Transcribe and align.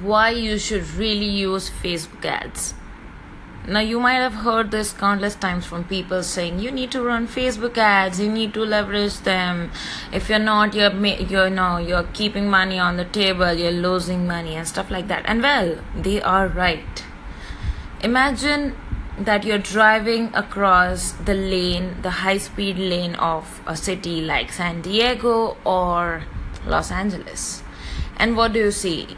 why 0.00 0.30
you 0.30 0.58
should 0.58 0.88
really 0.94 1.28
use 1.28 1.70
Facebook 1.70 2.24
ads. 2.24 2.74
Now, 3.68 3.78
you 3.78 4.00
might 4.00 4.14
have 4.14 4.34
heard 4.34 4.72
this 4.72 4.92
countless 4.92 5.36
times 5.36 5.66
from 5.66 5.84
people 5.84 6.24
saying 6.24 6.58
you 6.58 6.72
need 6.72 6.90
to 6.92 7.02
run 7.02 7.28
Facebook 7.28 7.78
ads, 7.78 8.18
you 8.18 8.28
need 8.28 8.54
to 8.54 8.64
leverage 8.64 9.18
them. 9.20 9.70
If 10.12 10.28
you're 10.28 10.40
not, 10.40 10.74
you're 10.74 10.92
you're 10.96 11.48
no, 11.48 11.76
you're 11.76 12.08
keeping 12.12 12.50
money 12.50 12.80
on 12.80 12.96
the 12.96 13.04
table, 13.04 13.52
you're 13.52 13.70
losing 13.70 14.26
money 14.26 14.56
and 14.56 14.66
stuff 14.66 14.90
like 14.90 15.06
that. 15.06 15.22
And 15.26 15.42
well, 15.42 15.78
they 15.94 16.20
are 16.20 16.48
right. 16.48 17.04
Imagine 18.02 18.74
that 19.16 19.44
you're 19.44 19.58
driving 19.58 20.34
across 20.34 21.12
the 21.12 21.34
lane, 21.34 22.02
the 22.02 22.10
high 22.10 22.38
speed 22.38 22.78
lane 22.78 23.14
of 23.14 23.60
a 23.66 23.76
city 23.76 24.20
like 24.22 24.50
San 24.50 24.82
Diego 24.82 25.56
or 25.64 26.24
Los 26.66 26.90
Angeles. 26.90 27.62
And 28.16 28.36
what 28.36 28.54
do 28.54 28.58
you 28.58 28.72
see? 28.72 29.16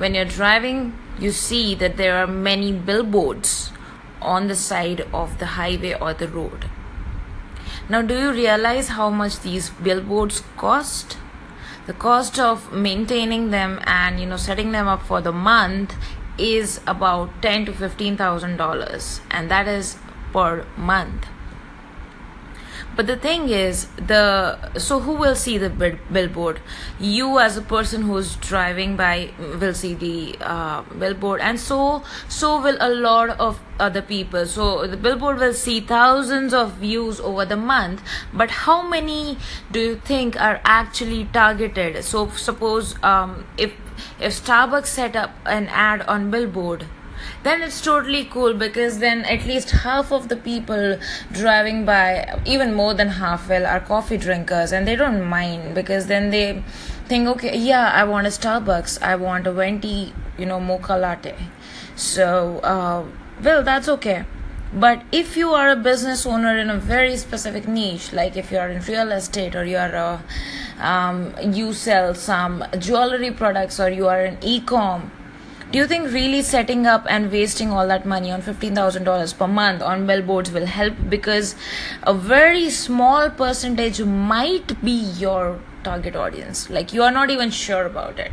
When 0.00 0.14
you're 0.14 0.24
driving, 0.24 0.98
you 1.18 1.30
see 1.30 1.74
that 1.74 1.98
there 1.98 2.16
are 2.16 2.26
many 2.26 2.72
billboards 2.72 3.70
on 4.22 4.48
the 4.48 4.56
side 4.56 5.02
of 5.12 5.38
the 5.38 5.44
highway 5.56 5.92
or 5.92 6.14
the 6.14 6.26
road. 6.26 6.64
Now, 7.86 8.00
do 8.00 8.18
you 8.18 8.32
realize 8.32 8.88
how 8.88 9.10
much 9.10 9.40
these 9.40 9.68
billboards 9.68 10.42
cost? 10.56 11.18
The 11.86 11.92
cost 11.92 12.38
of 12.38 12.72
maintaining 12.72 13.50
them 13.50 13.78
and 13.84 14.18
you 14.18 14.24
know 14.24 14.38
setting 14.38 14.72
them 14.72 14.88
up 14.88 15.02
for 15.02 15.20
the 15.20 15.32
month 15.32 15.94
is 16.38 16.80
about 16.86 17.42
ten 17.42 17.66
to 17.66 17.74
fifteen 17.74 18.16
thousand 18.16 18.56
dollars, 18.56 19.20
and 19.30 19.50
that 19.50 19.68
is 19.68 19.98
per 20.32 20.64
month 20.78 21.26
but 23.00 23.06
the 23.06 23.16
thing 23.16 23.48
is 23.48 23.86
the 24.08 24.78
so 24.78 25.00
who 25.00 25.12
will 25.14 25.34
see 25.34 25.56
the 25.56 25.70
billboard? 26.12 26.60
You 26.98 27.38
as 27.38 27.56
a 27.56 27.62
person 27.62 28.02
who's 28.02 28.36
driving 28.36 28.94
by 28.94 29.30
will 29.38 29.72
see 29.72 29.94
the 29.94 30.36
uh, 30.42 30.82
billboard. 31.04 31.40
And 31.40 31.58
so 31.58 32.02
so 32.28 32.60
will 32.60 32.76
a 32.78 32.90
lot 32.90 33.30
of 33.46 33.58
other 33.78 34.02
people. 34.02 34.44
So 34.44 34.86
the 34.86 34.98
billboard 34.98 35.38
will 35.38 35.54
see 35.54 35.80
thousands 35.80 36.52
of 36.52 36.74
views 36.74 37.20
over 37.20 37.46
the 37.46 37.56
month. 37.56 38.02
But 38.34 38.50
how 38.50 38.86
many 38.86 39.38
do 39.72 39.80
you 39.80 39.96
think 39.96 40.38
are 40.38 40.60
actually 40.66 41.24
targeted? 41.32 42.04
So 42.04 42.28
suppose 42.48 42.96
um, 43.02 43.46
if 43.56 43.72
if 44.20 44.44
starbucks 44.44 44.98
set 45.00 45.16
up 45.16 45.30
an 45.46 45.68
ad 45.68 46.02
on 46.02 46.30
billboard 46.30 46.86
then 47.42 47.62
it's 47.62 47.80
totally 47.80 48.24
cool 48.24 48.54
because 48.54 48.98
then 48.98 49.24
at 49.24 49.46
least 49.46 49.70
half 49.70 50.12
of 50.12 50.28
the 50.28 50.36
people 50.36 50.98
driving 51.32 51.84
by, 51.84 52.40
even 52.44 52.74
more 52.74 52.94
than 52.94 53.08
half, 53.08 53.48
well, 53.48 53.66
are 53.66 53.80
coffee 53.80 54.16
drinkers 54.16 54.72
and 54.72 54.86
they 54.86 54.96
don't 54.96 55.24
mind 55.24 55.74
because 55.74 56.06
then 56.06 56.30
they 56.30 56.62
think, 57.06 57.28
okay, 57.28 57.56
yeah, 57.56 57.90
I 57.92 58.04
want 58.04 58.26
a 58.26 58.30
Starbucks, 58.30 59.02
I 59.02 59.16
want 59.16 59.46
a 59.46 59.52
venti, 59.52 60.12
you 60.38 60.46
know, 60.46 60.60
mocha 60.60 60.96
latte. 60.96 61.36
So, 61.96 62.58
uh, 62.60 63.04
well, 63.42 63.62
that's 63.62 63.88
okay. 63.88 64.24
But 64.72 65.02
if 65.10 65.36
you 65.36 65.50
are 65.50 65.70
a 65.70 65.76
business 65.76 66.24
owner 66.24 66.56
in 66.56 66.70
a 66.70 66.76
very 66.76 67.16
specific 67.16 67.66
niche, 67.66 68.12
like 68.12 68.36
if 68.36 68.52
you 68.52 68.58
are 68.58 68.68
in 68.68 68.80
real 68.82 69.10
estate 69.10 69.56
or 69.56 69.64
you 69.64 69.76
are 69.76 69.94
a, 69.94 70.22
um, 70.78 71.34
you 71.42 71.72
sell 71.72 72.14
some 72.14 72.64
jewelry 72.78 73.32
products 73.32 73.80
or 73.80 73.90
you 73.90 74.06
are 74.06 74.20
an 74.20 74.38
e-com, 74.42 75.10
do 75.72 75.78
you 75.78 75.86
think 75.86 76.10
really 76.12 76.42
setting 76.42 76.86
up 76.86 77.06
and 77.08 77.30
wasting 77.30 77.70
all 77.70 77.86
that 77.86 78.04
money 78.04 78.30
on 78.32 78.42
$15,000 78.42 79.38
per 79.38 79.46
month 79.46 79.82
on 79.82 80.06
billboards 80.06 80.50
will 80.50 80.66
help? 80.66 80.94
Because 81.08 81.54
a 82.02 82.12
very 82.12 82.70
small 82.70 83.30
percentage 83.30 84.00
might 84.02 84.82
be 84.84 84.90
your 84.90 85.60
target 85.84 86.16
audience. 86.16 86.68
Like 86.70 86.92
you 86.92 87.02
are 87.04 87.12
not 87.12 87.30
even 87.30 87.50
sure 87.50 87.86
about 87.86 88.18
it. 88.18 88.32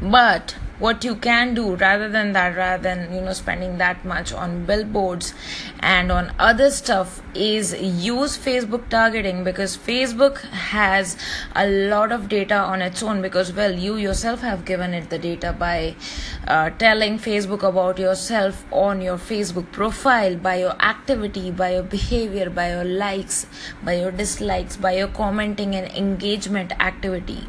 But 0.00 0.54
what 0.78 1.04
you 1.04 1.14
can 1.16 1.54
do 1.54 1.74
rather 1.76 2.08
than 2.08 2.32
that 2.32 2.56
rather 2.56 2.82
than 2.82 3.12
you 3.12 3.20
know 3.20 3.32
spending 3.32 3.78
that 3.78 4.04
much 4.04 4.32
on 4.32 4.64
billboards 4.64 5.34
and 5.80 6.12
on 6.12 6.32
other 6.38 6.70
stuff 6.70 7.20
is 7.34 7.72
use 7.82 8.38
facebook 8.38 8.88
targeting 8.88 9.42
because 9.42 9.76
facebook 9.76 10.40
has 10.68 11.16
a 11.56 11.66
lot 11.68 12.12
of 12.12 12.28
data 12.28 12.54
on 12.54 12.80
its 12.80 13.02
own 13.02 13.20
because 13.20 13.52
well 13.52 13.72
you 13.72 13.96
yourself 13.96 14.40
have 14.40 14.64
given 14.64 14.94
it 14.94 15.10
the 15.10 15.18
data 15.18 15.52
by 15.52 15.94
uh, 16.46 16.70
telling 16.70 17.18
facebook 17.18 17.62
about 17.62 17.98
yourself 17.98 18.64
on 18.70 19.00
your 19.00 19.18
facebook 19.18 19.70
profile 19.72 20.36
by 20.36 20.56
your 20.56 20.80
activity 20.80 21.50
by 21.50 21.72
your 21.74 21.82
behavior 21.82 22.48
by 22.48 22.70
your 22.70 22.84
likes 22.84 23.46
by 23.82 23.94
your 23.94 24.12
dislikes 24.12 24.76
by 24.76 24.92
your 24.92 25.08
commenting 25.08 25.74
and 25.74 25.90
engagement 25.96 26.72
activity 26.80 27.44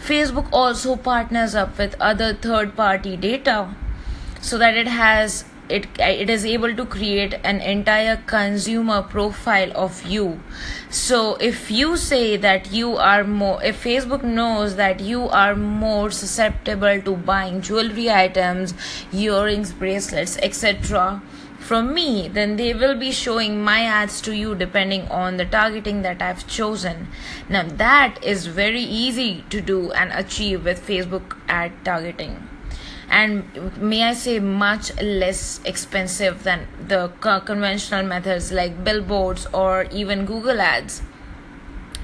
Facebook 0.00 0.48
also 0.52 0.96
partners 0.96 1.54
up 1.54 1.78
with 1.78 1.96
other 2.00 2.32
third 2.34 2.76
party 2.76 3.16
data 3.16 3.74
so 4.40 4.58
that 4.58 4.76
it 4.76 4.86
has 4.86 5.44
it 5.68 5.86
it 5.98 6.30
is 6.30 6.44
able 6.44 6.74
to 6.76 6.84
create 6.84 7.34
an 7.42 7.60
entire 7.60 8.16
consumer 8.32 9.02
profile 9.02 9.72
of 9.74 10.04
you. 10.06 10.40
So 10.90 11.36
if 11.36 11.70
you 11.70 11.96
say 11.96 12.36
that 12.36 12.70
you 12.72 12.96
are 12.96 13.24
more 13.24 13.62
if 13.70 13.82
facebook 13.84 14.22
knows 14.22 14.76
that 14.76 15.00
you 15.00 15.28
are 15.28 15.56
more 15.56 16.10
susceptible 16.10 17.02
to 17.08 17.16
buying 17.16 17.60
jewelry 17.60 18.10
items 18.10 18.74
earrings 19.12 19.72
bracelets 19.72 20.36
etc 20.50 21.20
from 21.58 21.94
me, 21.94 22.28
then 22.28 22.56
they 22.56 22.74
will 22.74 22.96
be 22.96 23.10
showing 23.10 23.62
my 23.62 23.80
ads 23.80 24.20
to 24.22 24.36
you 24.36 24.54
depending 24.54 25.08
on 25.08 25.36
the 25.36 25.44
targeting 25.44 26.02
that 26.02 26.22
I've 26.22 26.46
chosen. 26.46 27.08
Now, 27.48 27.64
that 27.64 28.22
is 28.22 28.46
very 28.46 28.82
easy 28.82 29.44
to 29.50 29.60
do 29.60 29.90
and 29.92 30.12
achieve 30.12 30.64
with 30.64 30.86
Facebook 30.86 31.36
ad 31.48 31.72
targeting. 31.84 32.48
And 33.08 33.76
may 33.78 34.02
I 34.02 34.14
say, 34.14 34.38
much 34.40 34.94
less 35.00 35.60
expensive 35.64 36.42
than 36.42 36.66
the 36.88 37.08
conventional 37.20 38.04
methods 38.04 38.52
like 38.52 38.84
billboards 38.84 39.46
or 39.52 39.84
even 39.92 40.26
Google 40.26 40.60
ads 40.60 41.02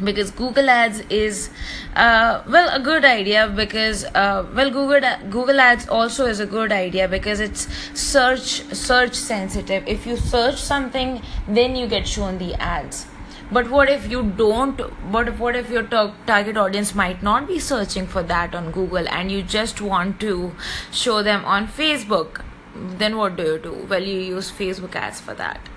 because 0.05 0.31
google 0.31 0.71
ads 0.71 1.01
is 1.11 1.51
uh, 1.97 2.43
well 2.49 2.69
a 2.75 2.81
good 2.81 3.05
idea 3.05 3.49
because 3.49 4.05
uh, 4.15 4.47
well 4.55 4.71
google 4.71 5.01
google 5.31 5.61
ads 5.61 5.89
also 5.89 6.27
is 6.27 6.41
a 6.41 6.47
good 6.47 6.73
idea 6.73 7.09
because 7.09 7.41
it's 7.41 7.69
search 7.95 8.63
search 8.75 9.15
sensitive. 9.15 9.85
If 9.87 10.07
you 10.07 10.17
search 10.17 10.61
something 10.61 11.23
then 11.49 11.77
you 11.77 11.87
get 11.87 12.07
shown 12.07 12.39
the 12.39 12.55
ads. 12.55 13.07
But 13.51 13.71
what 13.71 13.91
if 13.91 14.11
you 14.11 14.23
don't 14.23 14.81
what 15.15 15.29
if 15.29 15.39
what 15.39 15.57
if 15.57 15.71
your 15.71 15.83
target 15.83 16.57
audience 16.57 16.95
might 16.95 17.23
not 17.23 17.47
be 17.49 17.59
searching 17.59 18.07
for 18.07 18.23
that 18.23 18.55
on 18.55 18.71
google 18.71 19.09
and 19.09 19.31
you 19.31 19.43
just 19.43 19.81
want 19.81 20.19
to 20.21 20.53
show 20.91 21.23
them 21.23 21.45
on 21.45 21.69
facebook? 21.69 22.43
Then 22.75 23.17
what 23.19 23.37
do 23.37 23.45
you 23.53 23.59
do? 23.59 23.87
Well 23.89 24.03
you 24.03 24.19
use 24.21 24.51
facebook 24.51 24.95
ads 24.97 25.21
for 25.21 25.35
that 25.35 25.69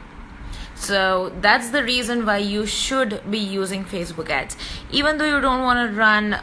so 0.86 1.34
that's 1.42 1.70
the 1.70 1.84
reason 1.84 2.26
why 2.26 2.38
you 2.38 2.66
should 2.66 3.22
be 3.30 3.40
using 3.40 3.84
Facebook 3.84 4.30
ads. 4.30 4.56
Even 4.92 5.18
though 5.18 5.26
you 5.26 5.42
don't 5.42 5.64
want 5.64 5.90
to 5.90 5.98
run 5.98 6.38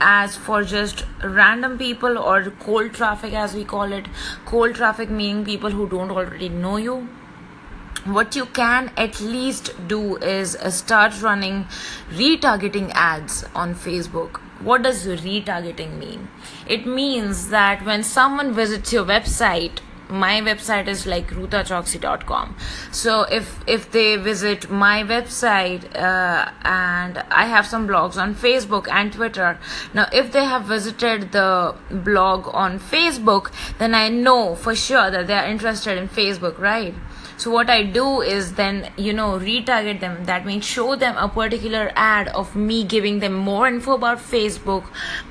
as 0.00 0.36
for 0.36 0.62
just 0.62 1.04
random 1.22 1.78
people 1.78 2.18
or 2.18 2.50
cold 2.60 2.92
traffic 2.92 3.32
as 3.32 3.54
we 3.54 3.64
call 3.64 3.92
it 3.92 4.08
cold 4.44 4.74
traffic 4.74 5.08
meaning 5.08 5.44
people 5.44 5.70
who 5.70 5.88
don't 5.88 6.10
already 6.10 6.50
know 6.50 6.76
you 6.76 7.08
what 8.06 8.36
you 8.36 8.46
can 8.46 8.90
at 8.96 9.20
least 9.20 9.70
do 9.88 10.16
is 10.16 10.54
uh, 10.56 10.70
start 10.70 11.20
running 11.22 11.64
retargeting 12.10 12.90
ads 12.94 13.44
on 13.54 13.74
Facebook. 13.74 14.36
What 14.60 14.82
does 14.82 15.06
retargeting 15.06 15.98
mean? 15.98 16.28
It 16.68 16.86
means 16.86 17.48
that 17.48 17.84
when 17.84 18.04
someone 18.04 18.52
visits 18.54 18.92
your 18.92 19.04
website 19.04 19.80
my 20.08 20.40
website 20.40 20.88
is 20.88 21.06
like 21.06 21.28
rutachoksi.com 21.30 22.56
so 22.92 23.22
if 23.22 23.60
if 23.66 23.90
they 23.90 24.16
visit 24.16 24.70
my 24.70 25.02
website 25.02 25.84
uh, 25.96 26.50
and 26.62 27.18
i 27.30 27.46
have 27.46 27.66
some 27.66 27.86
blogs 27.88 28.16
on 28.16 28.34
facebook 28.34 28.88
and 28.88 29.12
twitter. 29.12 29.58
Now 29.94 30.08
if 30.12 30.32
they 30.32 30.44
have 30.44 30.64
visited 30.64 31.32
the 31.32 31.74
blog 31.90 32.48
on 32.52 32.78
facebook 32.78 33.50
then 33.78 33.94
i 33.94 34.08
know 34.08 34.54
for 34.54 34.74
sure 34.74 35.10
that 35.10 35.26
they 35.26 35.34
are 35.34 35.46
interested 35.46 35.98
in 35.98 36.08
facebook 36.08 36.58
right 36.58 36.94
so 37.36 37.50
what 37.50 37.68
i 37.68 37.82
do 37.82 38.22
is 38.22 38.54
then 38.54 38.90
you 38.96 39.12
know 39.12 39.38
retarget 39.38 40.00
them. 40.00 40.24
That 40.24 40.46
means 40.46 40.64
show 40.64 40.96
them 40.96 41.16
a 41.16 41.28
particular 41.28 41.92
ad 41.94 42.28
of 42.28 42.56
me 42.56 42.82
giving 42.84 43.18
them 43.20 43.34
more 43.34 43.68
info 43.68 43.94
about 43.94 44.18
facebook 44.18 44.84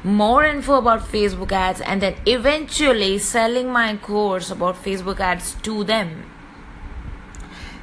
more 0.03 0.45
info 0.45 0.75
about 0.75 1.01
facebook 1.01 1.51
ads 1.51 1.81
and 1.81 2.01
then 2.01 2.15
eventually 2.25 3.17
selling 3.17 3.71
my 3.71 3.97
course 3.97 4.51
about 4.51 4.75
facebook 4.83 5.19
ads 5.19 5.55
to 5.63 5.83
them. 5.83 6.25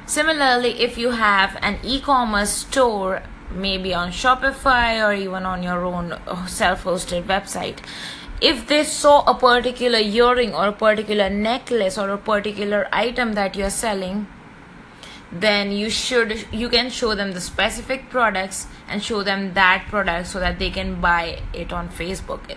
Similarly 0.05 0.81
if 0.81 0.97
you 0.97 1.11
have 1.11 1.57
an 1.61 1.79
e-commerce 1.83 2.51
store 2.51 3.23
maybe 3.51 3.93
on 3.93 4.11
shopify 4.11 5.05
or 5.05 5.13
even 5.13 5.43
on 5.45 5.63
your 5.63 5.85
own 5.85 6.13
uh, 6.13 6.45
self-hosted 6.47 7.23
website 7.23 7.79
if 8.51 8.67
they 8.67 8.83
saw 8.83 9.23
a 9.31 9.33
particular 9.33 9.99
earring 9.99 10.53
or 10.53 10.67
a 10.67 10.77
particular 10.79 11.29
necklace 11.29 11.97
or 11.97 12.09
a 12.09 12.17
particular 12.17 12.87
item 12.91 13.33
that 13.33 13.55
you're 13.55 13.75
selling 13.75 14.25
then 15.31 15.71
you 15.71 15.89
should 15.89 16.33
you 16.51 16.69
can 16.73 16.89
show 16.89 17.15
them 17.15 17.31
the 17.37 17.41
specific 17.41 18.09
products 18.09 18.67
and 18.87 19.01
show 19.01 19.23
them 19.23 19.53
that 19.53 19.85
product 19.89 20.27
so 20.27 20.39
that 20.39 20.59
they 20.59 20.69
can 20.69 20.93
buy 21.05 21.39
it 21.53 21.71
on 21.71 21.89
facebook 22.01 22.53